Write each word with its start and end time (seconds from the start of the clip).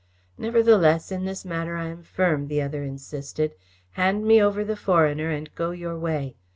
"Nevertheless 0.35 1.11
in 1.11 1.25
this 1.25 1.45
matter 1.45 1.77
I 1.77 1.85
am 1.85 2.01
firm," 2.01 2.47
the 2.47 2.59
other 2.59 2.81
insisted. 2.83 3.53
"Hand 3.91 4.25
me 4.25 4.41
over 4.41 4.65
the 4.65 4.75
foreigner 4.75 5.29
and 5.29 5.53
go 5.53 5.69
your 5.69 5.95
way. 5.99 6.35